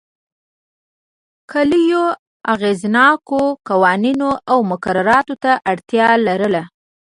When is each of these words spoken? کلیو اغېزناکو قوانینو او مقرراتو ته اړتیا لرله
کلیو 1.51 2.05
اغېزناکو 2.53 3.41
قوانینو 3.67 4.31
او 4.51 4.57
مقرراتو 4.71 5.35
ته 5.43 5.51
اړتیا 5.71 6.07
لرله 6.27 6.63